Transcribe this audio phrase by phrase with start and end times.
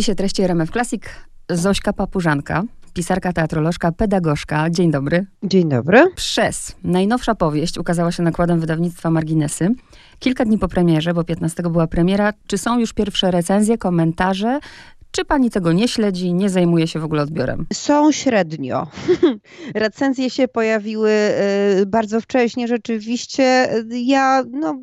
[0.00, 1.02] spisie treści RMF Classic
[1.50, 2.62] Zośka Papużanka,
[2.94, 4.70] pisarka, teatrolożka, pedagogzka.
[4.70, 5.26] Dzień dobry.
[5.42, 6.04] Dzień dobry.
[6.16, 6.76] Przez.
[6.84, 9.68] Najnowsza powieść ukazała się nakładem wydawnictwa Marginesy.
[10.18, 12.32] Kilka dni po premierze, bo 15 była premiera.
[12.46, 14.60] Czy są już pierwsze recenzje, komentarze?
[15.20, 17.66] Czy pani tego nie śledzi, nie zajmuje się w ogóle odbiorem?
[17.72, 18.86] Są średnio.
[19.74, 21.10] Recenzje się pojawiły
[21.80, 22.68] y, bardzo wcześnie.
[22.68, 24.80] Rzeczywiście ja no,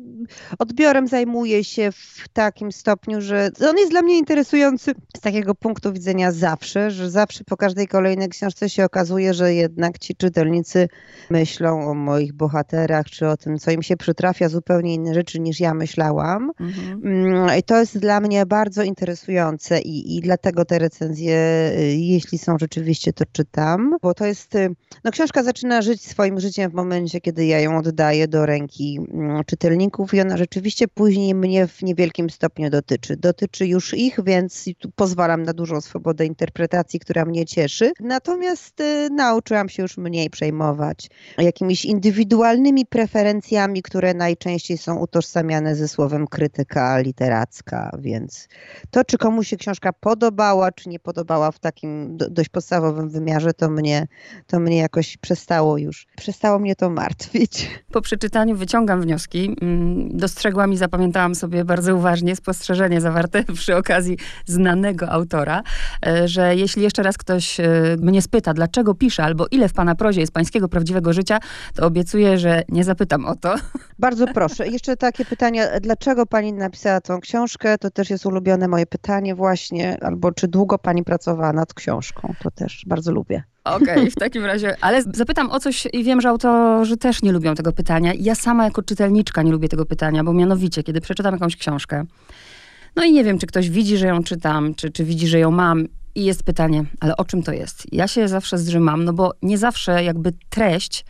[0.58, 5.92] odbiorem zajmuję się w takim stopniu, że on jest dla mnie interesujący z takiego punktu
[5.92, 10.88] widzenia zawsze, że zawsze po każdej kolejnej książce się okazuje, że jednak ci czytelnicy
[11.30, 15.60] myślą o moich bohaterach, czy o tym, co im się przytrafia, zupełnie inne rzeczy niż
[15.60, 16.50] ja myślałam.
[16.60, 17.00] Mhm.
[17.04, 21.36] Mm, I to jest dla mnie bardzo interesujące i i dlatego te recenzje,
[21.78, 24.70] y, jeśli są rzeczywiście, to czytam, bo to jest, y,
[25.04, 29.44] no książka zaczyna żyć swoim życiem w momencie, kiedy ja ją oddaję do ręki mm,
[29.44, 33.16] czytelników i ona rzeczywiście później mnie w niewielkim stopniu dotyczy.
[33.16, 34.64] Dotyczy już ich, więc
[34.96, 37.92] pozwalam na dużą swobodę interpretacji, która mnie cieszy.
[38.00, 45.88] Natomiast y, nauczyłam się już mniej przejmować jakimiś indywidualnymi preferencjami, które najczęściej są utożsamiane ze
[45.88, 48.48] słowem krytyka literacka, więc
[48.90, 53.70] to, czy komuś się książka podobała, czy nie podobała w takim dość podstawowym wymiarze, to
[53.70, 54.06] mnie,
[54.46, 57.70] to mnie jakoś przestało już, przestało mnie to martwić.
[57.92, 59.56] Po przeczytaniu wyciągam wnioski.
[59.60, 65.62] Mm, dostrzegłam i zapamiętałam sobie bardzo uważnie spostrzeżenie zawarte przy okazji znanego autora,
[66.06, 67.66] e, że jeśli jeszcze raz ktoś e,
[67.98, 71.38] mnie spyta, dlaczego piszę, albo ile w pana prozie jest pańskiego prawdziwego życia,
[71.74, 73.54] to obiecuję, że nie zapytam o to.
[73.98, 74.68] Bardzo proszę.
[74.68, 77.78] Jeszcze takie pytanie, dlaczego pani napisała tą książkę?
[77.78, 82.34] To też jest ulubione moje pytanie właśnie albo czy długo pani pracowała nad książką.
[82.42, 83.42] To też bardzo lubię.
[83.64, 87.32] Okej, okay, w takim razie, ale zapytam o coś i wiem, że autorzy też nie
[87.32, 88.12] lubią tego pytania.
[88.18, 92.04] Ja sama jako czytelniczka nie lubię tego pytania, bo mianowicie, kiedy przeczytam jakąś książkę,
[92.96, 95.50] no i nie wiem, czy ktoś widzi, że ją czytam, czy, czy widzi, że ją
[95.50, 97.92] mam i jest pytanie, ale o czym to jest?
[97.92, 101.04] Ja się zawsze zrzymam, no bo nie zawsze jakby treść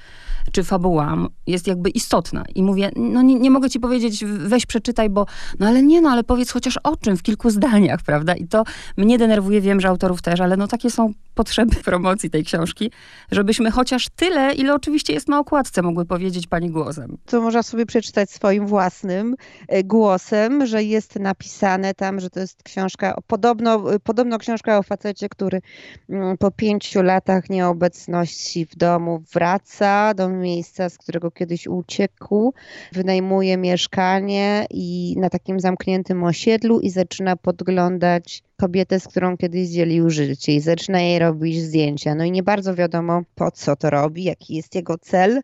[0.53, 2.45] czy fabuła jest jakby istotna.
[2.55, 5.27] I mówię, no nie, nie, mogę ci powiedzieć, weź przeczytaj, bo
[5.59, 8.34] no ale nie, no ale powiedz chociaż o czym w kilku zdaniach, prawda?
[8.34, 8.65] I to
[8.97, 12.91] mnie denerwuje, wiem, że autorów też, ale no takie są potrzeby promocji tej książki,
[13.31, 17.19] żebyśmy chociaż tyle, ile oczywiście jest na okładce, mogły powiedzieć pani głosem.
[17.26, 19.34] To można sobie przeczytać swoim własnym
[19.69, 25.28] e, głosem, że jest napisane tam, że to jest książka, podobno, podobno książka o facecie,
[25.28, 25.60] który
[26.09, 32.54] mm, po pięciu latach nieobecności w domu wraca do miejsca, z którego kiedyś uciekł,
[32.93, 40.11] wynajmuje mieszkanie i na takim zamkniętym osiedlu i zaczyna podglądać kobietę, z którą kiedyś dzielił
[40.11, 42.15] życie i zaczyna jej robić zdjęcia.
[42.15, 45.41] No i nie bardzo wiadomo po co to robi, jaki jest jego cel.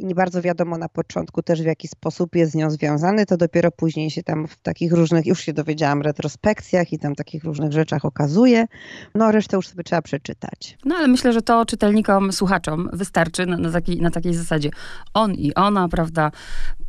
[0.00, 3.26] Nie bardzo wiadomo na początku też w jaki sposób jest z nią związany.
[3.26, 7.44] To dopiero później się tam w takich różnych, już się dowiedziałam, retrospekcjach i tam takich
[7.44, 8.66] różnych rzeczach okazuje.
[9.14, 10.78] No resztę już sobie trzeba przeczytać.
[10.84, 14.70] No ale myślę, że to czytelnikom, słuchaczom wystarczy na, na, taki, na takiej zasadzie.
[15.14, 16.30] On i ona, prawda,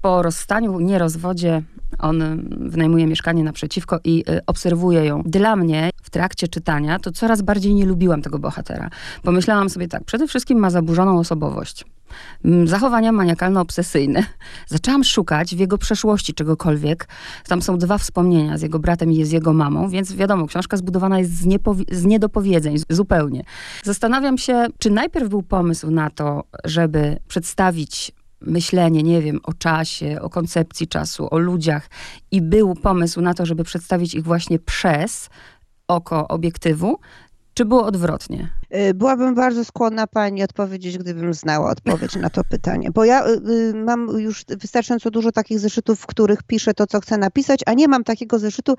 [0.02, 1.64] po rozstaniu, nie rozwodzie,
[2.00, 5.24] on wynajmuje mieszkanie naprzeciwko i y, obserwuje ją.
[5.26, 5.69] Dla mnie
[6.04, 8.90] w trakcie czytania to coraz bardziej nie lubiłam tego bohatera.
[9.24, 11.86] Pomyślałam sobie tak, przede wszystkim ma zaburzoną osobowość.
[12.66, 14.24] Zachowania maniakalno-obsesyjne.
[14.68, 17.08] Zaczęłam szukać w jego przeszłości czegokolwiek.
[17.48, 21.20] Tam są dwa wspomnienia z jego bratem i z jego mamą, więc wiadomo, książka zbudowana
[21.20, 21.48] jest z,
[21.92, 23.44] z niedopowiedzeń zupełnie.
[23.84, 30.18] Zastanawiam się, czy najpierw był pomysł na to, żeby przedstawić myślenie, nie wiem, o czasie,
[30.22, 31.90] o koncepcji czasu, o ludziach
[32.32, 35.30] i był pomysł na to, żeby przedstawić ich właśnie przez
[35.90, 37.00] oko obiektywu,
[37.54, 38.50] czy było odwrotnie?
[38.76, 43.42] Y, byłabym bardzo skłonna pani odpowiedzieć, gdybym znała odpowiedź na to pytanie, bo ja y,
[43.50, 47.74] y, mam już wystarczająco dużo takich zeszytów, w których piszę to, co chcę napisać, a
[47.74, 48.76] nie mam takiego zeszytu,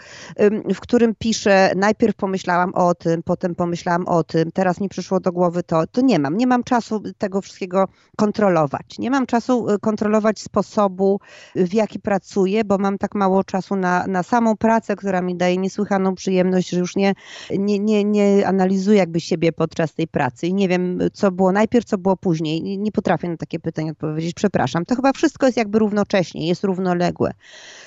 [0.74, 5.32] w którym piszę, najpierw pomyślałam o tym, potem pomyślałam o tym, teraz mi przyszło do
[5.32, 5.86] głowy to.
[5.86, 6.36] To nie mam.
[6.36, 8.98] Nie mam czasu tego wszystkiego kontrolować.
[8.98, 11.20] Nie mam czasu kontrolować sposobu,
[11.56, 15.56] w jaki pracuję, bo mam tak mało czasu na, na samą pracę, która mi daje
[15.56, 17.14] niesłychaną przyjemność, że już nie,
[17.50, 21.52] nie, nie, nie analizuję jakby siebie podczas podczas tej pracy i nie wiem, co było
[21.52, 22.78] najpierw, co było później.
[22.78, 24.84] Nie potrafię na takie pytanie odpowiedzieć, przepraszam.
[24.84, 27.32] To chyba wszystko jest jakby równocześnie, jest równoległe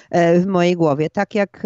[0.10, 1.10] e, w mojej głowie.
[1.10, 1.64] Tak jak.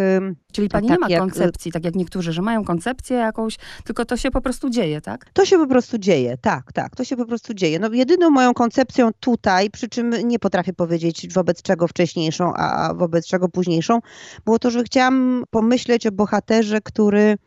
[0.52, 4.06] Czyli pani tak nie ma jak, koncepcji, tak jak niektórzy, że mają koncepcję jakąś, tylko
[4.06, 5.26] to się po prostu dzieje, tak?
[5.34, 7.80] To się po prostu dzieje, tak, tak, to się po prostu dzieje.
[7.80, 13.28] No jedyną moją koncepcją tutaj, przy czym nie potrafię powiedzieć wobec czego wcześniejszą, a wobec
[13.28, 14.00] czego późniejszą,
[14.46, 17.38] było to, że chciałam pomyśleć o bohaterze, który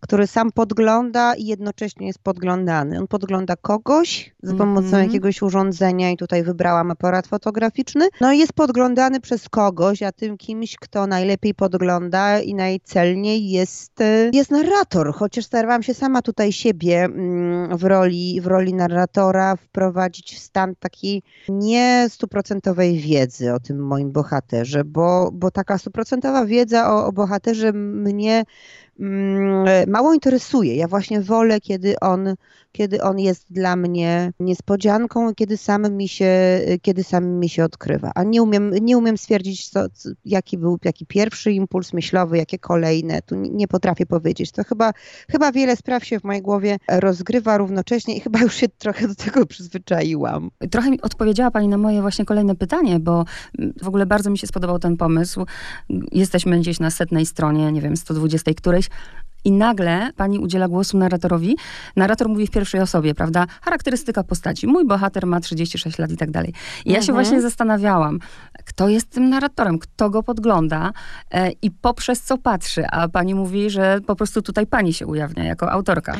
[0.00, 2.98] który sam podgląda i jednocześnie jest podglądany.
[2.98, 5.06] On podgląda kogoś za pomocą Mhm.
[5.06, 8.08] jakiegoś urządzenia i tutaj wybrałam aparat fotograficzny.
[8.20, 14.00] No i jest podglądany przez kogoś, a tym kimś, kto najlepiej podgląda i najcelniej jest,
[14.00, 15.14] e, jest narrator.
[15.14, 20.74] Chociaż starałam się sama tutaj siebie mm, w roli, w roli narratora wprowadzić w stan
[20.80, 27.12] takiej nie stuprocentowej wiedzy o tym moim bohaterze, bo, bo taka stuprocentowa wiedza o, o
[27.12, 28.44] bohaterze mnie mm,
[29.86, 30.76] mało interesuje.
[30.76, 32.34] Ja właśnie wolę, kiedy on,
[32.78, 38.12] kiedy on jest dla mnie niespodzianką, kiedy sam mi się, kiedy sam mi się odkrywa.
[38.14, 42.58] A nie umiem, nie umiem stwierdzić, co, co, jaki był jaki pierwszy impuls myślowy, jakie
[42.58, 43.22] kolejne.
[43.22, 44.52] Tu nie, potrafię powiedzieć.
[44.52, 44.92] To chyba,
[45.30, 49.14] chyba wiele spraw się w mojej głowie rozgrywa równocześnie i chyba już się trochę do
[49.14, 50.50] tego przyzwyczaiłam.
[50.70, 53.24] Trochę mi odpowiedziała Pani na moje właśnie kolejne pytanie, bo
[53.82, 55.46] w ogóle bardzo mi się spodobał ten pomysł.
[56.12, 58.88] Jesteśmy gdzieś na setnej stronie, nie wiem, 120 którejś.
[59.44, 61.56] I nagle pani udziela głosu narratorowi.
[61.96, 63.46] Narrator mówi w pierwszej osobie, prawda?
[63.62, 64.66] Charakterystyka postaci.
[64.66, 66.52] Mój bohater ma 36 lat i tak dalej.
[66.84, 67.14] I ja się Mhm.
[67.24, 68.18] właśnie zastanawiałam,
[68.66, 70.92] kto jest tym narratorem, kto go podgląda
[71.30, 72.86] e, i poprzez co patrzy.
[72.86, 76.16] A pani mówi, że po prostu tutaj pani się ujawnia jako autorka.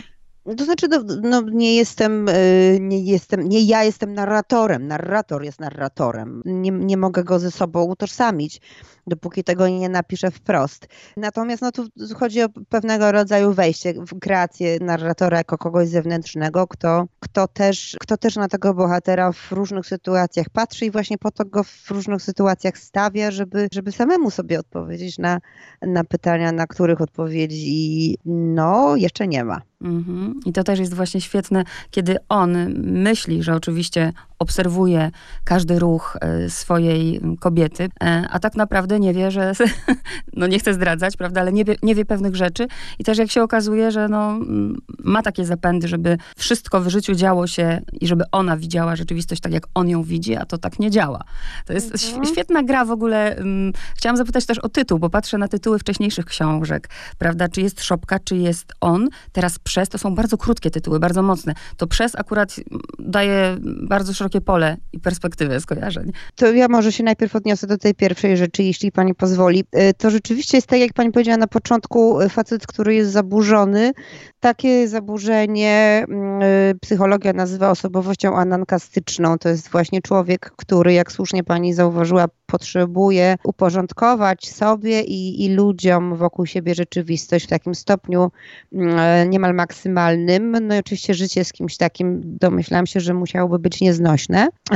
[0.56, 5.60] To znaczy, no, no, nie jestem, y, nie jestem, nie ja jestem narratorem, narrator jest
[5.60, 6.42] narratorem.
[6.44, 8.60] Nie, nie mogę go ze sobą utożsamić,
[9.06, 10.86] dopóki tego nie napiszę wprost.
[11.16, 17.06] Natomiast no, tu chodzi o pewnego rodzaju wejście w kreację narratora jako kogoś zewnętrznego, kto,
[17.20, 21.44] kto, też, kto też na tego bohatera w różnych sytuacjach patrzy i właśnie po to
[21.44, 25.40] go w różnych sytuacjach stawia, żeby, żeby samemu sobie odpowiedzieć na,
[25.82, 29.60] na pytania, na których odpowiedzi no jeszcze nie ma.
[29.82, 30.37] Mhm.
[30.46, 35.10] I to też jest właśnie świetne, kiedy on myśli, że oczywiście obserwuje
[35.44, 39.52] każdy ruch e, swojej kobiety, e, a tak naprawdę nie wie, że,
[40.36, 42.66] no nie chce zdradzać, prawda, ale nie wie, nie wie pewnych rzeczy.
[42.98, 47.14] I też jak się okazuje, że no, mm, ma takie zapędy, żeby wszystko w życiu
[47.14, 50.78] działo się i żeby ona widziała rzeczywistość tak, jak on ją widzi, a to tak
[50.78, 51.24] nie działa.
[51.66, 52.24] To jest Mhm.
[52.24, 53.36] św- świetna gra w ogóle.
[53.36, 56.88] mm, Chciałam zapytać też o tytuł, bo patrzę na tytuły wcześniejszych książek,
[57.18, 59.08] prawda, czy jest Szopka, czy jest on.
[59.32, 61.54] Teraz przez, to są bardzo krótkie tytuły, bardzo mocne.
[61.76, 66.12] To przez akurat mm, daje bardzo szerokie pole i perspektywę skojarzeń.
[66.34, 69.64] To ja może się najpierw odniosę do tej pierwszej rzeczy, jeśli pani pozwoli.
[69.90, 73.92] Y, To rzeczywiście jest tak, jak pani powiedziała na początku, y, facet, który jest zaburzony.
[74.40, 79.38] Takie zaburzenie mm, y, psychologia nazywa osobowością anankastyczną.
[79.38, 86.16] To jest właśnie człowiek, który, jak słusznie pani zauważyła, potrzebuje uporządkować sobie i, i ludziom
[86.16, 88.30] wokół siebie rzeczywistość w takim stopniu
[88.72, 90.56] mm, niemal maksymalnym.
[90.62, 94.17] No i oczywiście życie z kimś takim, domyślam się, że musiałoby być nieznośne.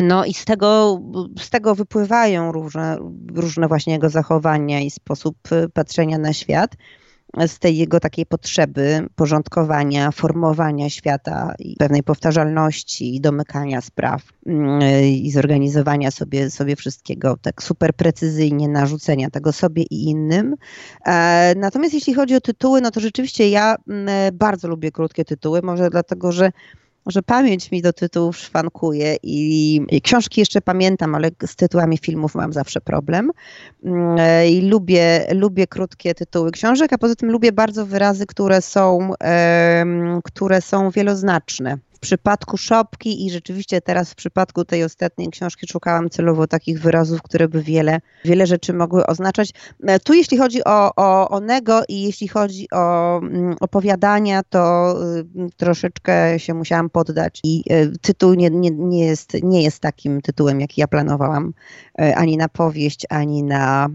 [0.02, 1.00] No i z tego,
[1.38, 2.98] z tego wypływają różne,
[3.34, 6.76] różne właśnie jego zachowania i sposób y, patrzenia na świat.
[7.46, 14.80] Z tej jego takiej potrzeby porządkowania, formowania świata i pewnej powtarzalności i domykania spraw mm,
[15.04, 20.56] i zorganizowania sobie, sobie wszystkiego tak super precyzyjnie, narzucenia tego sobie i innym.
[21.06, 25.60] E, Natomiast jeśli chodzi o tytuły, no to rzeczywiście ja mm, bardzo lubię krótkie tytuły,
[25.62, 26.52] może dlatego, że
[27.06, 32.34] że pamięć mi do tytułów szwankuje i, i książki jeszcze pamiętam, ale z tytułami filmów
[32.34, 33.30] mam zawsze problem.
[33.84, 38.62] Mm, e, I lubię, lubię krótkie tytuły książek, a poza tym lubię bardzo wyrazy, które
[38.62, 39.10] są,
[40.24, 41.78] które są wieloznaczne.
[42.02, 47.48] Przypadku szopki i rzeczywiście teraz w przypadku tej ostatniej książki szukałam celowo takich wyrazów, które
[47.48, 49.50] by wiele, wiele rzeczy mogły oznaczać.
[49.86, 51.40] E, Tu jeśli chodzi o, o, o
[51.88, 58.34] i jeśli chodzi o mm, opowiadania, to y, troszeczkę się musiałam poddać i y, tytuł
[58.34, 61.52] nie, nie, nie, jest, nie jest takim tytułem, jaki ja planowałam,
[62.00, 63.88] y, ani na powieść, ani na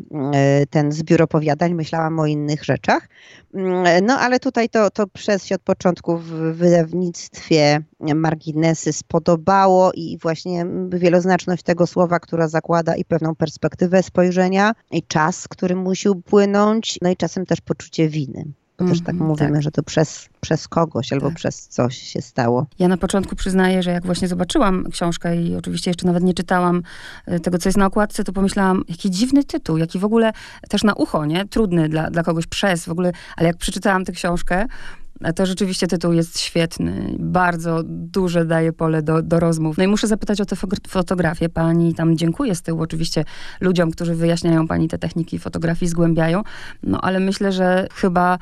[0.69, 1.73] ten zbiór opowiadań.
[1.73, 3.09] Myślałam o innych rzeczach.
[3.53, 10.17] Mm, No ale tutaj to, to przez się od początku w wydawnictwie marginesy spodobało i
[10.21, 16.97] właśnie wieloznaczność tego słowa, która zakłada i pewną perspektywę spojrzenia, i czas, który musi upłynąć,
[17.01, 18.45] no i czasem też poczucie winy.
[18.79, 19.61] Bo też tak Mhm, mówimy, tak.
[19.61, 21.35] że to przez, przez kogoś albo Tak.
[21.35, 22.65] przez coś się stało.
[22.79, 26.81] Ja na początku przyznaję, że jak właśnie zobaczyłam książkę i oczywiście jeszcze nawet nie czytałam
[27.25, 30.31] e, tego, co jest na okładce, to pomyślałam, jaki dziwny tytuł, jaki w ogóle
[30.69, 31.45] też na ucho, nie?
[31.45, 34.65] Trudny dla, dla kogoś przez w ogóle, ale jak przeczytałam tę książkę,
[35.35, 37.15] to rzeczywiście tytuł jest świetny.
[37.19, 39.77] Bardzo duże daje pole do, do rozmów.
[39.77, 41.49] No i muszę zapytać o tę fog- fotografię.
[41.49, 43.25] Pani tam dziękuję z tyłu oczywiście
[43.61, 46.43] ludziom, którzy wyjaśniają pani te techniki fotografii, zgłębiają.
[46.83, 48.37] No ale myślę, że chyba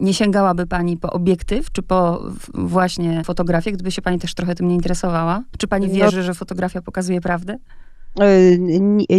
[0.00, 2.22] nie sięgałaby pani po obiektyw, czy po
[2.54, 5.42] właśnie fotografię, gdyby się pani też trochę tym nie interesowała?
[5.58, 7.58] Czy pani No- wierzy, że fotografia pokazuje prawdę?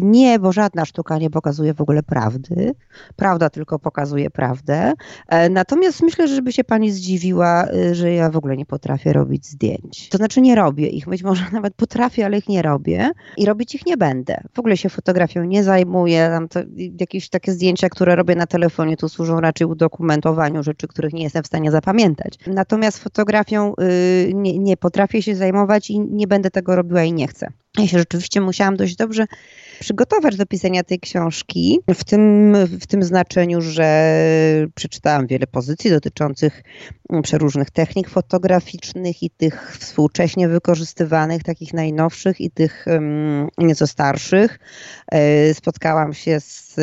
[0.02, 2.76] Nie, bo żadna sztuka nie pokazuje w ogóle prawdy.
[3.16, 4.94] Prawda tylko pokazuje prawdę.
[5.28, 9.46] E, natomiast myślę, żeby się pani zdziwiła, e, że ja w ogóle nie potrafię robić
[9.46, 10.10] zdjęć.
[10.10, 13.76] To znaczy nie robię ich, być może nawet potrafię, ale ich nie robię i robić
[13.76, 14.44] ich nie będę.
[14.54, 16.30] W ogóle się fotografią nie zajmuję.
[16.30, 16.60] Tam to,
[17.00, 21.44] jakieś takie zdjęcia, które robię na telefonie, to służą raczej udokumentowaniu rzeczy, których nie jestem
[21.44, 22.40] w stanie zapamiętać.
[22.48, 27.28] Natomiast fotografią y, nie, nie potrafię się zajmować i nie będę tego robiła i nie
[27.28, 27.52] chcę.
[27.80, 29.26] Ja się rzeczywiście musiałam dość dobrze
[29.80, 34.14] przygotować do pisania tej książki, w tym, w tym znaczeniu, że
[34.76, 36.64] przeczytałam wiele pozycji dotyczących
[37.24, 42.86] przeróżnych technik fotograficznych i tych współcześnie wykorzystywanych, takich najnowszych i tych
[43.58, 44.60] nieco starszych.
[45.12, 46.76] E, spotkałam się z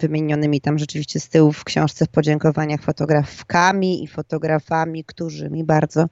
[0.00, 6.06] wymienionymi tam rzeczywiście z tyłu w książce w podziękowaniach fotografkami i fotografami, którzy mi bardzo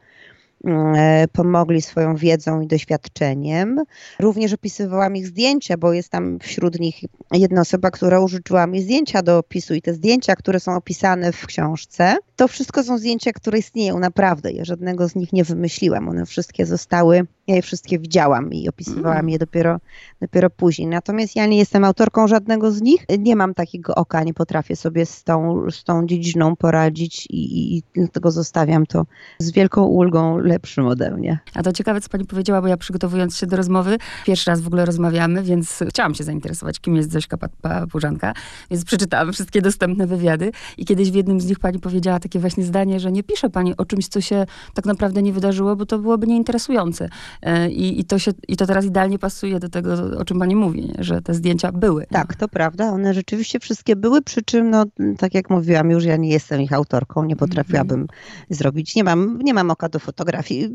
[1.32, 3.80] pomogli swoją wiedzą i doświadczeniem.
[4.20, 7.00] Również opisywałam ich zdjęcia, bo jest tam wśród nich
[7.32, 11.46] jedna osoba, która użyczyła mi zdjęcia do opisu i te zdjęcia, które są opisane w
[11.46, 14.52] książce, to wszystko są zdjęcia, które istnieją naprawdę.
[14.52, 16.08] Ja żadnego z nich nie wymyśliłam.
[16.08, 19.28] One wszystkie zostały ja je wszystkie widziałam i opisywałam mm.
[19.28, 19.80] je dopiero,
[20.20, 20.88] dopiero później.
[20.88, 23.04] Natomiast ja nie jestem autorką żadnego z nich.
[23.18, 27.82] Nie mam takiego oka, nie potrafię sobie z tą, z tą dziedziną poradzić i, i
[27.94, 29.06] dlatego zostawiam to
[29.38, 31.38] z wielką ulgą lepszym ode mnie.
[31.54, 34.66] A to ciekawe, co pani powiedziała, bo ja przygotowując się do rozmowy, pierwszy raz w
[34.66, 38.34] ogóle rozmawiamy, więc chciałam się zainteresować, kim jest Zośka Papużanka,
[38.70, 42.64] więc przeczytałam wszystkie dostępne wywiady i kiedyś w jednym z nich pani powiedziała takie właśnie
[42.64, 45.98] zdanie, że nie pisze pani o czymś, co się tak naprawdę nie wydarzyło, bo to
[45.98, 47.08] byłoby nieinteresujące.
[47.42, 50.56] E, I, i, to się, I to teraz idealnie pasuje do tego, o czym pani
[50.56, 51.04] mówi, nie?
[51.04, 52.06] że te zdjęcia były.
[52.06, 52.90] Tak, to prawda.
[52.90, 54.84] One rzeczywiście wszystkie były, przy czym, no,
[55.18, 58.54] tak jak mówiłam już, ja nie jestem ich autorką, nie potrafiłabym mm -hmm.
[58.54, 58.96] zrobić.
[58.96, 60.68] Nie mam, nie mam oka do fotografii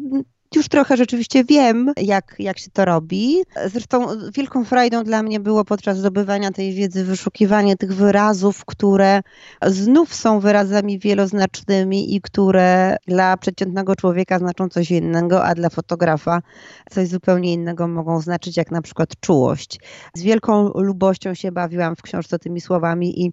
[0.55, 3.37] już trochę rzeczywiście wiem, jak, jak się to robi.
[3.65, 9.21] Zresztą wielką frajdą dla mnie było podczas zdobywania tej wiedzy wyszukiwanie tych wyrazów, które
[9.65, 16.41] znów są wyrazami wieloznacznymi i które dla przeciętnego człowieka znaczą coś innego, a dla fotografa
[16.91, 19.79] coś zupełnie innego mogą znaczyć, jak na przykład czułość.
[20.15, 23.31] Z wielką lubością się bawiłam w książce tymi słowami i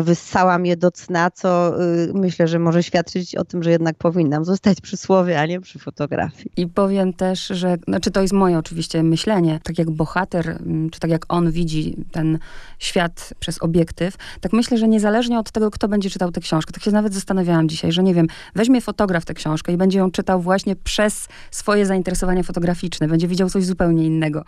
[0.00, 4.44] wyssałam je do cna, co y, myślę, że może świadczyć o tym, że jednak powinnam
[4.44, 6.50] zostać przy słowie, a nie przy fotografii.
[6.56, 11.00] I powiem też, że, znaczy to jest moje oczywiście myślenie, tak jak bohater, mm, czy
[11.00, 12.38] tak jak on widzi ten
[12.78, 16.82] świat przez obiektyw, tak myślę, że niezależnie od tego, kto będzie czytał tę książkę, tak
[16.82, 20.40] się nawet zastanawiałam dzisiaj, że nie wiem, weźmie fotograf tę książkę i będzie ją czytał
[20.40, 24.44] właśnie przez swoje zainteresowania fotograficzne, będzie widział coś zupełnie innego.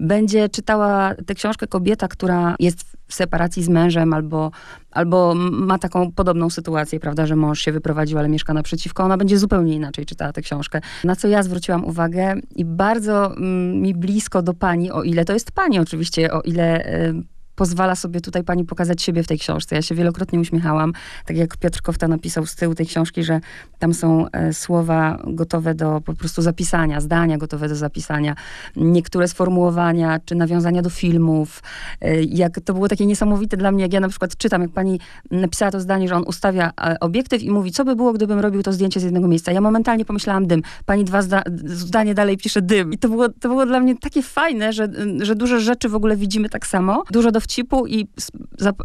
[0.00, 4.50] Będzie czytała tę książkę kobieta, która jest w separacji z mężem albo,
[4.90, 9.38] albo ma taką podobną sytuację, prawda, że mąż się wyprowadził, ale mieszka naprzeciwko, ona będzie
[9.38, 10.80] zupełnie inaczej czytała tę książkę.
[11.04, 15.32] Na co ja zwróciłam uwagę i bardzo mm, mi blisko do pani, o ile to
[15.32, 16.84] jest pani oczywiście, o ile
[17.56, 19.76] pozwala sobie tutaj pani pokazać siebie w tej książce.
[19.76, 20.92] Ja się wielokrotnie uśmiechałam,
[21.24, 23.40] tak jak Piotr Kofta napisał z tyłu tej książki, że
[23.78, 28.34] tam są e, słowa gotowe do po prostu zapisania, zdania gotowe do zapisania,
[28.76, 31.62] niektóre sformułowania, czy nawiązania do filmów.
[32.00, 35.00] E, jak to było takie niesamowite dla mnie, jak ja na przykład czytam, jak pani
[35.30, 38.62] napisała to zdanie, że on ustawia e, obiektyw i mówi, co by było, gdybym robił
[38.62, 39.52] to zdjęcie z jednego miejsca.
[39.52, 40.62] Ja momentalnie pomyślałam dym.
[40.86, 42.92] Pani dwa zda zdanie dalej pisze dym.
[42.92, 44.88] I to było, to było dla mnie takie fajne, że,
[45.20, 47.02] że dużo rzeczy w ogóle widzimy tak samo.
[47.10, 48.08] Dużo do dowcipu i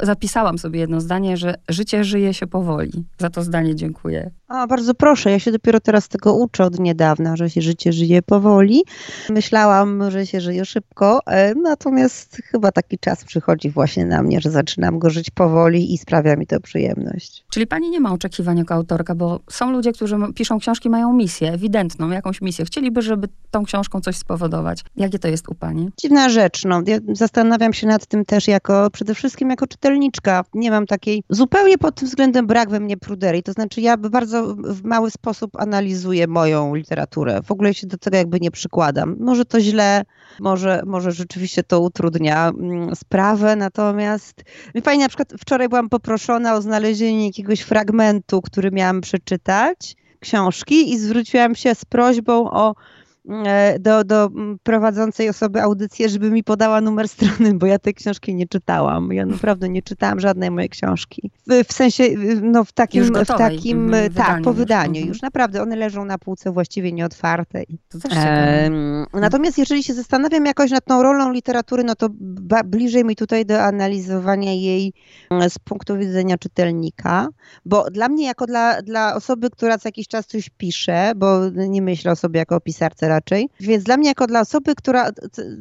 [0.01, 3.05] zapisałam sobie jedno zdanie, że życie żyje się powoli.
[3.17, 4.31] Za to zdanie dziękuję.
[4.47, 8.21] A, bardzo proszę, ja się dopiero teraz tego uczę od niedawna, że się życie żyje
[8.21, 8.83] powoli.
[9.29, 14.51] Myślałam, że się żyje szybko, e, natomiast chyba taki czas przychodzi właśnie na mnie, że
[14.51, 17.45] zaczynam go żyć powoli i sprawia mi to przyjemność.
[17.51, 21.51] Czyli pani nie ma oczekiwań jako autorka, bo są ludzie, którzy piszą książki, mają misję,
[21.51, 22.65] ewidentną, jakąś misję.
[22.65, 24.83] Chcieliby, żeby tą książką coś spowodować.
[24.95, 25.89] Jakie to jest u pani?
[25.97, 26.81] Dziwna rzecz, no.
[26.87, 30.43] Ja zastanawiam się nad tym też jako, przede wszystkim jako czytelniczka.
[30.53, 33.43] Nie mam takiej, zupełnie pod tym względem brak we mnie pruderii.
[33.43, 37.41] To znaczy ja bardzo w mały sposób analizuję moją literaturę.
[37.43, 39.15] W ogóle się do tego jakby nie przykładam.
[39.19, 40.03] Może to źle,
[40.39, 44.43] może, może rzeczywiście to utrudnia mm, sprawę, natomiast
[44.83, 50.99] fajnie, na przykład wczoraj byłam poproszona o znalezienie jakiegoś fragmentu, który miałam przeczytać, książki i
[50.99, 52.75] zwróciłam się z prośbą o
[53.79, 54.29] do, do
[54.63, 59.13] prowadzącej osoby audycję, żeby mi podała numer strony, bo ja tej książki nie czytałam.
[59.13, 61.31] Ja naprawdę nie czytałam żadnej mojej książki.
[61.47, 62.03] W, w sensie,
[62.41, 64.99] no w takim, w takim mm, tak, po wydaniu.
[64.99, 65.07] Już.
[65.07, 67.63] już naprawdę one leżą na półce właściwie nieotwarte.
[68.11, 68.69] E,
[69.13, 72.09] natomiast jeżeli się zastanawiam jakoś nad tą rolą literatury, no to
[72.65, 74.93] bliżej mi tutaj do analizowania jej
[75.31, 77.27] mm, z punktu widzenia czytelnika,
[77.65, 81.81] bo dla mnie, jako dla, dla osoby, która co jakiś czas coś pisze, bo nie
[81.81, 83.49] myślę o sobie jako o pisarce raczej.
[83.59, 85.09] Więc dla mnie, jako dla osoby, która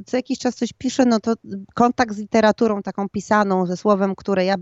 [0.06, 1.34] co jakiś czas coś pisze, no to
[1.74, 4.54] kontakt z literaturą taką pisaną, ze słowem, które ja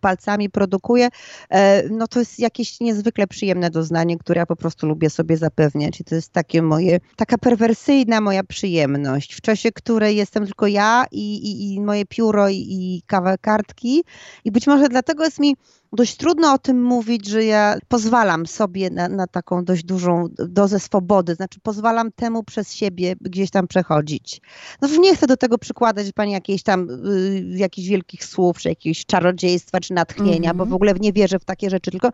[0.00, 1.08] palcami produkuję,
[1.50, 6.00] e, no to jest jakieś niezwykle przyjemne doznanie, które ja po prostu lubię sobie zapewniać.
[6.00, 11.04] I to jest takie moje, taka perwersyjna moja przyjemność, w czasie której jestem tylko ja
[11.12, 14.04] i, i, i moje pióro i, i kawę kartki.
[14.44, 15.56] I być może dlatego jest mi
[15.92, 20.80] dość trudno o tym mówić, że ja pozwalam sobie na, na, taką dość dużą dozę
[20.80, 24.40] swobody, znaczy pozwalam temu przez siebie gdzieś tam przechodzić.
[24.82, 29.06] No nie chcę do tego przykładać pani jakiejś tam y, jakichś wielkich słów, czy jakiegoś
[29.06, 30.58] czarodziejstwa, czy natchnienia, mm -hmm.
[30.58, 32.10] bo w ogóle nie wierzę w takie rzeczy, tylko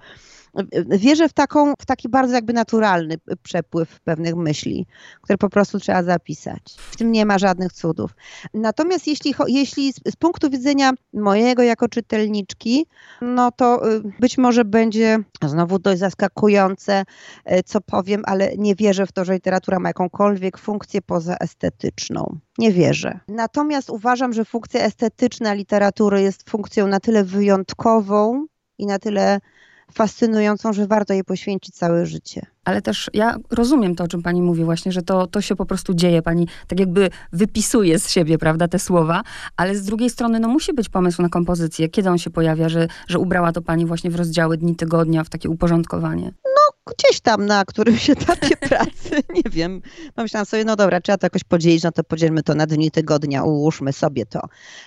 [0.89, 4.87] wierzę w, taką, w taki bardzo jakby naturalny przepływ pewnych myśli,
[5.23, 6.63] które po prostu trzeba zapisać.
[6.77, 8.11] W tym nie ma żadnych cudów.
[8.55, 12.87] Natomiast jeśli, jeśli z punktu widzenia mojego jako czytelniczki,
[13.21, 17.05] no to y, być może będzie znowu dość zaskakujące,
[17.53, 22.39] y, co powiem, ale nie wierzę w to, że literatura ma jakąkolwiek funkcję poza estetyczną.
[22.59, 23.21] Nie wierzę.
[23.29, 28.47] Natomiast uważam, że funkcja estetyczna literatury jest funkcją na tyle wyjątkową
[28.79, 29.41] i na tyle
[29.95, 32.47] fascynującą, że warto jej poświęcić całe życie.
[32.65, 35.67] Ale też ja rozumiem to, o czym pani mówi właśnie, że to, to się po
[35.67, 36.23] prostu dzieje.
[36.23, 39.23] Pani tak jakby wypisuje z siebie, prawda, te słowa,
[39.57, 41.89] ale z drugiej strony, no musi być pomysł na kompozycję.
[41.89, 45.29] Kiedy on się pojawia, że, że ubrała to pani właśnie w rozdziały dni tygodnia, w
[45.29, 46.33] takie uporządkowanie?
[46.91, 49.83] Gdzieś tam na którymś etapie pracy, nie wiem,
[50.15, 53.43] pomyślałam sobie, no dobra, trzeba to jakoś podzielić, no to podzielmy to na dni tygodnia,
[53.43, 54.41] ułóżmy sobie to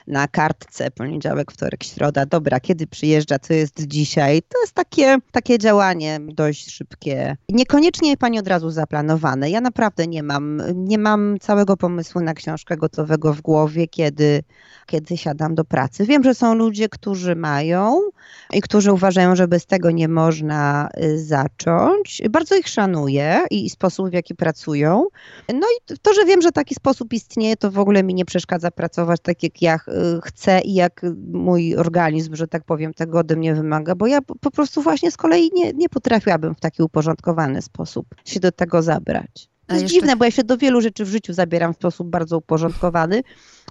[0.08, 5.60] na kartce, poniedziałek, wtorek, środa, dobra, kiedy przyjeżdża, co jest dzisiaj, to jest takie, takie
[5.60, 7.38] działanie dość szybkie.
[7.50, 12.78] Niekoniecznie pani od razu zaplanowane, ja naprawdę nie mam, nie mam całego pomysłu na książkę
[12.78, 14.44] gotowego w głowie, kiedy,
[14.86, 16.06] kiedy siadam do pracy.
[16.06, 18.02] Wiem, że są ludzie, którzy mają
[18.54, 21.20] i którzy uważają, że bez tego nie można y,
[22.30, 25.06] bardzo ich szanuję i sposób, w jaki pracują.
[25.54, 28.72] No i to, że wiem, że taki sposób istnieje, to w ogóle mi nie przeszkadza
[28.72, 29.80] pracować tak, jak ja y,
[30.24, 31.02] chcę i jak
[31.34, 35.18] mój organizm, że tak powiem, tego ode mnie wymaga, bo ja po prostu właśnie z
[35.18, 39.50] kolei nie, nie potrafiłabym w taki uporządkowany sposób się do tego zabrać.
[39.68, 39.94] To jest jeszcze...
[39.94, 43.24] dziwne, bo ja się do wielu rzeczy w życiu zabieram w sposób bardzo uporządkowany.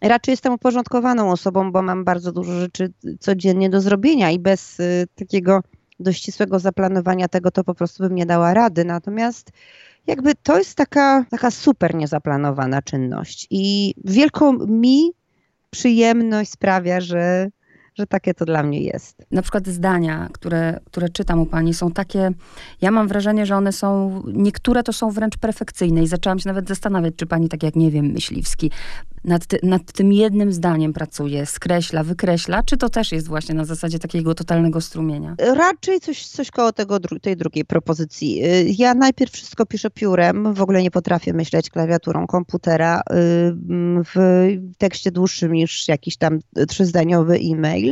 [0.03, 5.07] Raczej jestem uporządkowaną osobą, bo mam bardzo dużo rzeczy codziennie do zrobienia i bez y,
[5.15, 5.61] takiego
[6.01, 8.85] do ścisłego zaplanowania tego, to po prostu bym nie dała rady.
[8.85, 9.51] Natomiast
[10.07, 15.13] jakby to jest taka, taka super niezaplanowana czynność i wielką mi
[15.71, 17.49] przyjemność sprawia, że,
[17.95, 19.27] że takie to dla mnie jest.
[19.31, 22.31] Na przykład zdania, które, które czytam u pani są takie,
[22.81, 26.69] ja mam wrażenie, że one są, niektóre to są wręcz perfekcyjne i zaczęłam się nawet
[26.69, 28.71] zastanawiać, czy pani tak jak, nie wiem, Myśliwski,
[29.25, 33.65] nad, ty, nad tym jednym zdaniem pracuje, skreśla, wykreśla, czy to też jest właśnie na
[33.65, 35.35] zasadzie takiego totalnego strumienia?
[35.39, 38.45] Raczej coś, coś koło tego, tej drugiej propozycji.
[38.45, 43.03] Y, ja najpierw wszystko piszę piórem, w ogóle nie potrafię myśleć klawiaturą komputera y,
[44.15, 44.47] w
[44.79, 47.84] tekście dłuższym niż jakiś tam trzyzdaniowy e-mail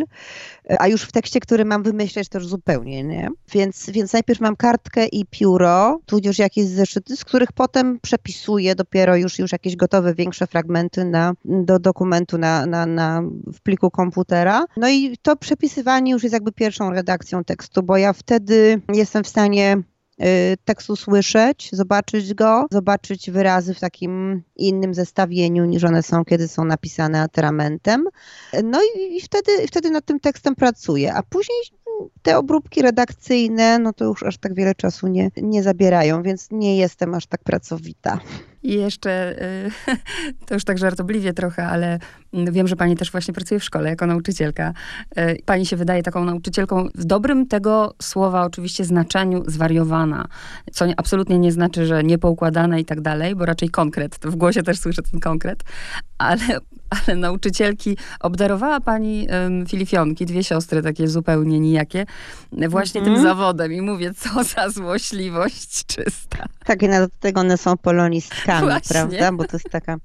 [0.78, 3.28] a już w tekście, który mam wymyśleć, już zupełnie, nie?
[3.52, 9.16] Więc, więc najpierw mam kartkę i pióro, tudzież jakieś zeszyty, z których potem przepisuję dopiero
[9.16, 14.64] już, już jakieś gotowe, większe fragmenty na, do dokumentu na, na, na, w pliku komputera.
[14.76, 19.28] No i to przepisywanie już jest jakby pierwszą redakcją tekstu, bo ja wtedy jestem w
[19.28, 19.82] stanie
[20.64, 26.64] tekstu słyszeć, zobaczyć go, zobaczyć wyrazy w takim innym zestawieniu niż one są, kiedy są
[26.64, 28.04] napisane atramentem.
[28.64, 31.58] No i, i wtedy, wtedy nad tym tekstem pracuję, a później
[32.22, 36.76] te obróbki redakcyjne, no to już aż tak wiele czasu nie, nie zabierają, więc nie
[36.76, 38.20] jestem aż tak pracowita.
[38.62, 39.70] I jeszcze, y,
[40.46, 41.98] to już tak żartobliwie trochę, ale
[42.32, 44.72] wiem, że pani też właśnie pracuje w szkole jako nauczycielka.
[45.18, 50.28] Y, pani się wydaje taką nauczycielką w dobrym tego słowa oczywiście znaczeniu zwariowana,
[50.72, 54.18] co absolutnie nie znaczy, że niepoukładana i tak dalej, bo raczej konkret.
[54.22, 55.64] W głosie też słyszę ten konkret,
[56.18, 56.42] ale,
[57.06, 62.06] ale nauczycielki obdarowała pani um, filifionki, dwie siostry takie zupełnie nijakie,
[62.68, 63.16] właśnie mm -hmm.
[63.16, 66.46] tym zawodem i mówię, co za złośliwość czysta.
[66.64, 68.88] Tak, i do tego one są polonistkami, właśnie.
[68.88, 69.32] prawda?
[69.32, 69.96] Bo to jest taka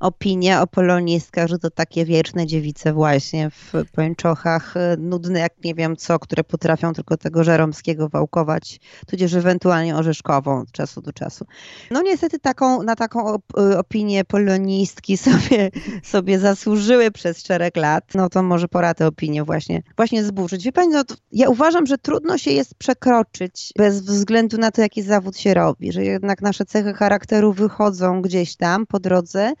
[0.00, 5.74] opinie o polonistkach, że to takie wieczne dziewice właśnie w pończochach, e, nudne jak nie
[5.74, 11.46] wiem co, które potrafią tylko tego żeromskiego wałkować, tudzież ewentualnie orzeszkową od czasu do czasu.
[11.90, 15.70] No niestety taką, na taką e, opinię polonistki sobie,
[16.02, 18.04] sobie zasłużyły przez szereg lat.
[18.14, 20.64] No to może pora tę opinię właśnie, właśnie zburzyć.
[20.64, 25.02] Wie pani, no, ja uważam, że trudno się jest przekroczyć bez względu na to, jaki
[25.02, 29.52] zawód się robi, że jednak nasze cechy charakteru wychodzą gdzieś tam po drodze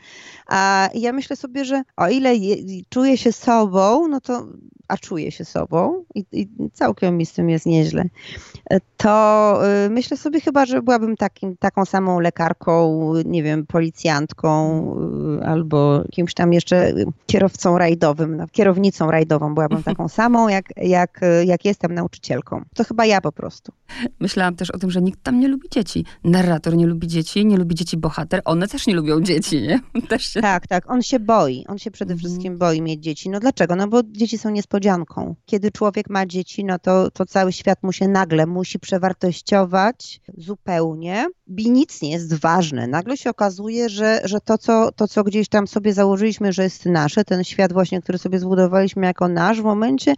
[0.46, 2.56] a ja myślę sobie, że o ile je,
[2.88, 4.46] czuję się sobą, no to
[4.88, 8.04] a czuję się sobą i, i całkiem mi z tym jest nieźle,
[8.96, 14.80] to y, myślę sobie chyba, że byłabym takim, taką samą lekarką, nie wiem, policjantką
[15.40, 16.92] y, albo kimś tam jeszcze
[17.26, 22.62] kierowcą rajdowym, no, kierownicą rajdową byłabym taką samą, jak, jak, jak jestem nauczycielką.
[22.74, 23.72] To chyba ja po prostu.
[24.20, 26.04] Myślałam też o tym, że nikt tam nie lubi dzieci.
[26.24, 28.42] Narrator nie lubi dzieci, nie lubi dzieci bohater.
[28.44, 29.80] One też nie lubią dzieci, nie?
[30.18, 30.40] Się...
[30.40, 30.90] Tak, tak.
[30.90, 31.64] On się boi.
[31.68, 32.18] On się przede Mhm.
[32.18, 33.30] wszystkim boi mieć dzieci.
[33.30, 33.76] No dlaczego?
[33.76, 35.34] No bo dzieci są niespodzianką.
[35.46, 41.26] Kiedy człowiek ma dzieci, no to, to cały świat mu się nagle musi przewartościować zupełnie
[41.56, 42.86] i nic nie jest ważne.
[42.86, 46.86] Nagle się okazuje, że, że to, co, to, co gdzieś tam sobie założyliśmy, że jest
[46.86, 50.14] nasze, ten świat właśnie, który sobie zbudowaliśmy jako nasz, w momencie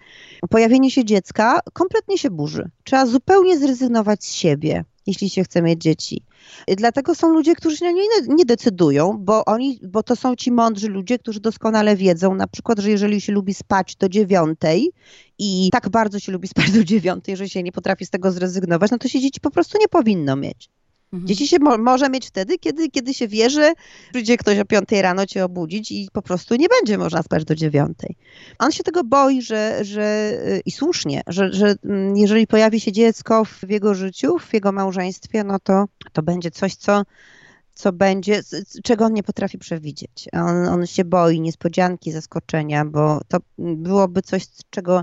[0.50, 2.70] pojawienia się dziecka kompletnie się burzy.
[2.84, 6.22] Trzeba zupełnie zrezygnować z siebie, jeśli się chce mieć dzieci.
[6.76, 10.88] Dlatego są ludzie, którzy się nie, nie decydują, bo oni, bo to są ci mądrzy
[10.88, 14.92] ludzie, którzy doskonale wiedzą, na przykład, że jeżeli się lubi spać do dziewiątej
[15.38, 18.90] i tak bardzo się lubi spać do dziewiątej, że się nie potrafi z tego zrezygnować,
[18.90, 20.70] no to się dzieci po prostu nie powinno mieć.
[21.12, 21.28] Mhm.
[21.28, 23.72] Dzieci się mo- może mieć wtedy, kiedy, kiedy się wie, że
[24.10, 27.54] przyjdzie ktoś o piątej rano cię obudzić i po prostu nie będzie można spać do
[27.54, 28.16] dziewiątej.
[28.58, 32.92] On się tego boi, że, że y, i słusznie, że, że mm, jeżeli pojawi się
[32.92, 37.02] dziecko w jego życiu, w jego małżeństwie, no to, to będzie coś, co,
[37.74, 38.42] co będzie,
[38.82, 40.28] czego on nie potrafi przewidzieć.
[40.32, 45.02] On, on się boi niespodzianki, zaskoczenia, bo to byłoby coś, czego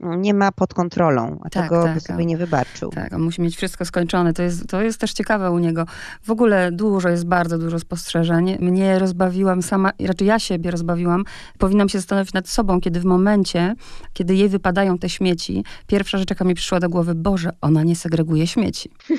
[0.00, 2.26] nie ma pod kontrolą, a Tak, tego tak, by sobie tak.
[2.26, 2.90] nie wybaczył.
[2.90, 4.32] Tak, on musi mieć wszystko skończone.
[4.32, 5.86] To jest, to jest też ciekawe u niego.
[6.22, 8.56] W ogóle dużo jest bardzo dużo spostrzeżeń.
[8.60, 11.24] Mnie rozbawiłam sama, raczej ja siebie rozbawiłam.
[11.58, 13.74] Powinnam się zastanowić nad sobą, kiedy w momencie,
[14.12, 17.96] kiedy jej wypadają te śmieci, pierwsza rzecz, jaka mi przyszła do głowy, Boże, ona nie
[17.96, 18.90] segreguje śmieci.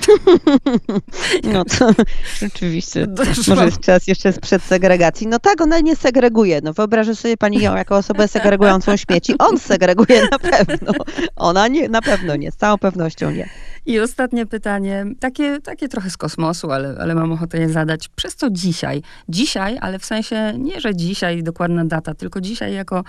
[1.44, 1.90] No to
[2.38, 3.06] rzeczywiście.
[3.16, 3.34] Doszłam.
[3.48, 5.26] Może jest czas jeszcze przed segregacji.
[5.26, 6.60] No tak, ona nie segreguje.
[6.62, 9.34] No wyobrażę sobie pani ją jako osobę segregującą śmieci.
[9.38, 10.65] On segreguje na pewno.
[11.36, 13.48] Ona nie, na pewno nie, z całą pewnością nie.
[13.86, 18.08] I ostatnie pytanie, takie, takie trochę z kosmosu, ale, ale mam ochotę je zadać.
[18.08, 19.02] Przez co dzisiaj?
[19.28, 23.04] Dzisiaj, ale w sensie nie, że dzisiaj dokładna data, tylko dzisiaj jako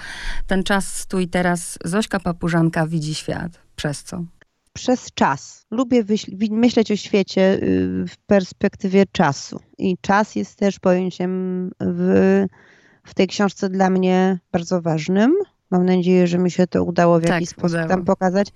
[0.48, 3.52] ten czas tu i teraz Zośka Papużanka widzi świat.
[3.76, 4.24] Przez co?
[4.74, 5.66] Przez czas.
[5.72, 6.04] Lubię
[6.52, 9.60] myśleć o świecie y, w perspektywie czasu.
[9.78, 12.46] I czas jest też pojęciem w,
[13.04, 15.34] w tej książce dla mnie bardzo ważnym.
[15.72, 17.88] Mam nadzieję, że mi się to udało w Tak, jakiś sposób udało.
[17.90, 18.48] tam pokazać.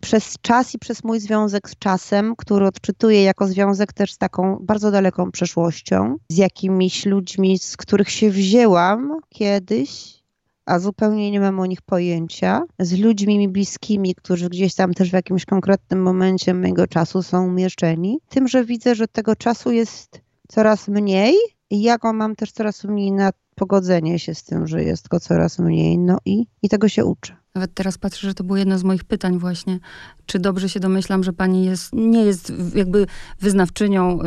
[0.00, 4.58] Przez czas i przez mój związek z czasem, który odczytuję jako związek też z taką
[4.60, 10.22] bardzo daleką przeszłością, z jakimiś ludźmi, z których się wzięłam kiedyś,
[10.66, 15.10] a zupełnie nie mam o nich pojęcia, z ludźmi mi bliskimi, którzy gdzieś tam też
[15.10, 20.20] w jakimś konkretnym momencie mojego czasu są umieszczeni, tym, że widzę, że tego czasu jest
[20.48, 21.34] coraz mniej
[21.70, 25.20] i ja go mam też coraz mniej na pogodzenie się z tym, że jest go
[25.20, 27.36] coraz mniej, no i, i tego się uczę.
[27.54, 29.78] Nawet teraz patrzę, że to było jedno z moich pytań właśnie.
[30.26, 33.06] Czy dobrze się domyślam, że pani jest, nie jest jakby
[33.40, 34.24] wyznawczynią y,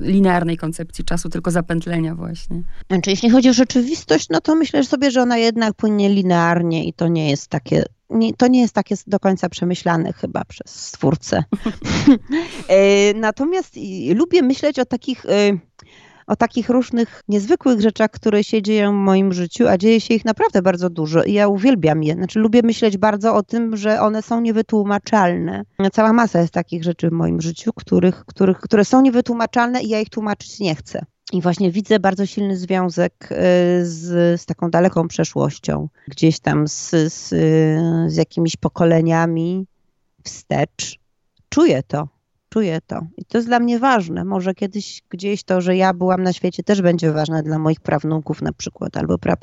[0.00, 2.62] linearnej koncepcji czasu, tylko zapętlenia właśnie.
[2.90, 6.92] Znaczy, jeśli chodzi o rzeczywistość, no to myślę sobie, że ona jednak płynie linearnie i
[6.92, 11.44] to nie jest takie, nie, to nie jest takie do końca przemyślane chyba przez stwórcę.
[12.68, 15.58] E, Natomiast i- lubię myśleć o takich, e,
[16.30, 20.24] o takich różnych niezwykłych rzeczach, które się dzieją w moim życiu, a dzieje się ich
[20.24, 22.14] naprawdę bardzo dużo i ja uwielbiam je.
[22.14, 25.64] Znaczy, lubię myśleć bardzo o tym, że one są niewytłumaczalne.
[25.92, 30.00] Cała masa jest takich rzeczy w moim życiu, których, których, które są niewytłumaczalne i ja
[30.00, 31.04] ich tłumaczyć nie chcę.
[31.32, 33.36] I właśnie widzę bardzo silny związek y,
[33.86, 39.66] z, z taką daleką przeszłością, gdzieś tam z, z, y, z jakimiś pokoleniami
[40.24, 40.98] wstecz.
[41.48, 42.08] Czuję to,
[42.50, 43.06] czuję to.
[43.16, 44.24] I to jest dla mnie ważne.
[44.24, 48.42] Może kiedyś gdzieś to, że ja byłam na świecie, też będzie ważne dla moich prawnuków
[48.42, 49.36] na przykład, albo pra,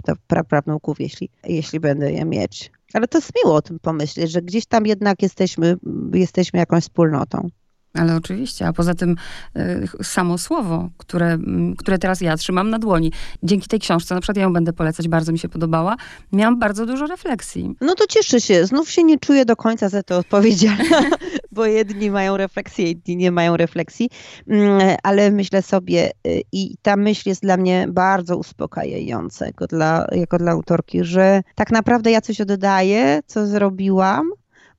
[0.99, 2.71] jeśli, jeśli będę je mieć.
[2.93, 5.77] Ale to jest miło o tym pomyśleć, że gdzieś tam jednak jesteśmy,
[6.13, 7.49] jesteśmy jakąś wspólnotą.
[7.93, 9.15] Ale oczywiście, a poza tym
[9.57, 13.11] y, samo słowo, które, mm, które teraz ja trzymam na dłoni.
[13.43, 15.95] Dzięki tej książce, na przykład ja ją będę polecać, bardzo mi się podobała,
[16.31, 17.75] miałam bardzo dużo refleksji.
[17.81, 18.65] No to cieszę się.
[18.65, 21.01] Znów się nie czuję do końca za to odpowiedzialna,
[21.57, 24.09] bo jedni mają refleksję, inni nie mają refleksji,
[24.47, 30.07] Mm, ale myślę sobie y, i ta myśl jest dla mnie bardzo uspokajająca jako dla,
[30.11, 34.29] jako dla autorki, że tak naprawdę ja coś oddaję, co zrobiłam.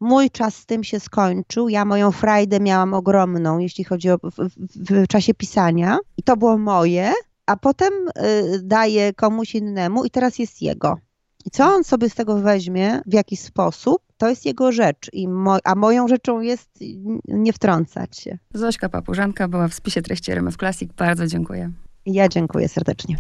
[0.01, 1.69] Mój czas z tym się skończył.
[1.69, 5.99] Ja moją frajdę miałam ogromną, jeśli chodzi o w, w, w czasie pisania.
[6.17, 7.13] I to było moje,
[7.47, 10.99] a potem y, daję komuś innemu i teraz jest jego.
[11.49, 15.11] I co on sobie z tego weźmie, w jaki sposób, to jest jego rzecz.
[15.13, 16.69] I mo- a moją rzeczą jest
[17.29, 18.39] nie wtrącać się.
[18.55, 20.93] Zośka Papużanka była w spisie treści RMF Classic.
[20.93, 21.71] Bardzo dziękuję.
[22.07, 23.19] Ja dziękuję serdecznie.